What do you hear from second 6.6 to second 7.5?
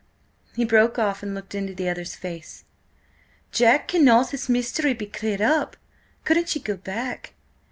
go back?"